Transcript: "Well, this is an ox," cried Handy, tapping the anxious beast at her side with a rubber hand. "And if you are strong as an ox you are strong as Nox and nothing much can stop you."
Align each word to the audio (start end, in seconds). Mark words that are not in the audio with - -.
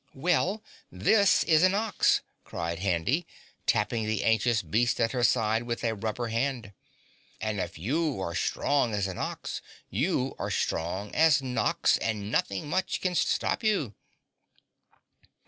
"Well, 0.15 0.63
this 0.91 1.43
is 1.43 1.61
an 1.61 1.75
ox," 1.75 2.21
cried 2.43 2.79
Handy, 2.79 3.27
tapping 3.67 4.03
the 4.07 4.23
anxious 4.23 4.63
beast 4.63 4.99
at 4.99 5.11
her 5.11 5.23
side 5.23 5.61
with 5.61 5.83
a 5.83 5.93
rubber 5.93 6.29
hand. 6.29 6.73
"And 7.39 7.59
if 7.59 7.77
you 7.77 8.19
are 8.19 8.33
strong 8.33 8.95
as 8.95 9.05
an 9.05 9.19
ox 9.19 9.61
you 9.91 10.33
are 10.39 10.49
strong 10.49 11.13
as 11.13 11.43
Nox 11.43 11.97
and 11.99 12.31
nothing 12.31 12.67
much 12.67 12.99
can 12.99 13.13
stop 13.13 13.63
you." 13.63 13.93